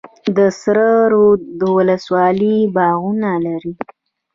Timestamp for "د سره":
0.35-0.87